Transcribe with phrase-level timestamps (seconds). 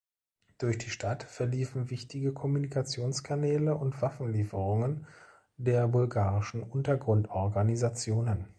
[0.57, 5.05] Durch die Stadt verliefen wichtige Kommunikationskanäle und Waffenlieferungen
[5.57, 8.47] der bulgarischen Untergrundorganisationen.